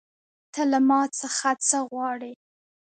ته 0.53 0.61
له 0.71 0.79
ما 0.87 1.01
څخه 1.19 1.49
څه 1.67 1.77
غواړې 1.91 2.33